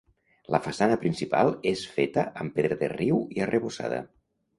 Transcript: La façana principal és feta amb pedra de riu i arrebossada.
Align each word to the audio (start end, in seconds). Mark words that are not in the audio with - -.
La 0.53 0.59
façana 0.67 0.95
principal 1.01 1.51
és 1.71 1.83
feta 1.97 2.23
amb 2.45 2.55
pedra 2.55 2.79
de 2.81 2.89
riu 2.95 3.21
i 3.37 3.45
arrebossada. 3.47 4.01